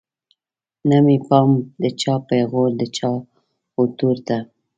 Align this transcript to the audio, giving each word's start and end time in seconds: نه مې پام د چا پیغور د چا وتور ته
نه 0.89 0.97
مې 1.05 1.17
پام 1.27 1.49
د 1.81 1.83
چا 2.01 2.13
پیغور 2.29 2.69
د 2.79 2.81
چا 2.97 3.11
وتور 3.77 4.17
ته 4.27 4.37